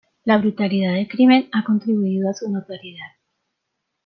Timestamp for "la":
0.25-0.39